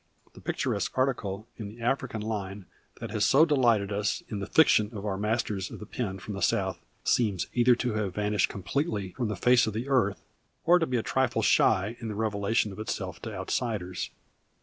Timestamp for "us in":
3.91-4.39